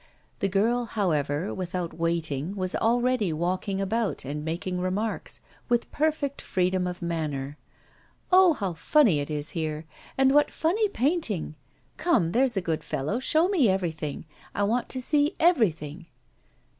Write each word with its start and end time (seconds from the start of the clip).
The 0.39 0.49
girl, 0.49 0.85
however, 0.85 1.53
without 1.53 1.93
waiting, 1.93 2.55
was 2.55 2.73
already 2.73 3.31
walking 3.31 3.79
about 3.79 4.25
and 4.25 4.43
making 4.43 4.79
remarks, 4.79 5.41
with 5.69 5.91
perfect 5.91 6.41
freedom 6.41 6.87
of 6.87 7.03
manner. 7.03 7.59
'Oh! 8.31 8.53
how 8.53 8.73
funny 8.73 9.19
it 9.19 9.29
is 9.29 9.51
here. 9.51 9.85
And 10.17 10.31
what 10.31 10.49
funny 10.49 10.89
painting. 10.89 11.53
Come, 11.97 12.31
there's 12.31 12.57
a 12.57 12.61
good 12.61 12.83
fellow, 12.83 13.19
show 13.19 13.47
me 13.47 13.69
everything. 13.69 14.25
I 14.55 14.63
want 14.63 14.89
to 14.89 15.01
see 15.03 15.35
everything. 15.39 16.07